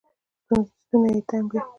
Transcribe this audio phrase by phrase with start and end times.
[0.87, 1.59] ستونی یې تنګ دی